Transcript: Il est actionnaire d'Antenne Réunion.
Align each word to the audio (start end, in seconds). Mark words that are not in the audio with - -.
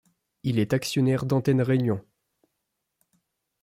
Il 0.41 0.57
est 0.57 0.73
actionnaire 0.73 1.25
d'Antenne 1.27 1.61
Réunion. 1.61 2.03